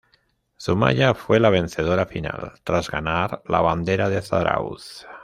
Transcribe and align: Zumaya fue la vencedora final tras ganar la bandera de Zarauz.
Zumaya 0.59 1.13
fue 1.13 1.39
la 1.39 1.51
vencedora 1.51 2.07
final 2.07 2.53
tras 2.63 2.89
ganar 2.89 3.43
la 3.45 3.61
bandera 3.61 4.09
de 4.09 4.23
Zarauz. 4.23 5.05